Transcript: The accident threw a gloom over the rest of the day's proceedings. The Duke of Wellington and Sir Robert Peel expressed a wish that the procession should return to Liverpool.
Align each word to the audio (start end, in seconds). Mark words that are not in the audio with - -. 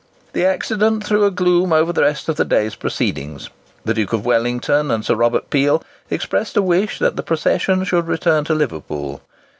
The 0.33 0.43
accident 0.45 1.03
threw 1.03 1.25
a 1.25 1.29
gloom 1.29 1.71
over 1.71 1.93
the 1.93 2.01
rest 2.01 2.27
of 2.27 2.35
the 2.35 2.43
day's 2.43 2.73
proceedings. 2.73 3.51
The 3.85 3.93
Duke 3.93 4.13
of 4.13 4.25
Wellington 4.25 4.89
and 4.89 5.05
Sir 5.05 5.13
Robert 5.13 5.51
Peel 5.51 5.83
expressed 6.09 6.57
a 6.57 6.61
wish 6.63 6.97
that 6.97 7.17
the 7.17 7.21
procession 7.21 7.83
should 7.83 8.07
return 8.07 8.43
to 8.45 8.55
Liverpool. 8.55 9.21